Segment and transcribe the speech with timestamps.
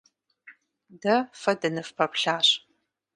[1.01, 2.47] Дэ фэ дыныфпэплъащ.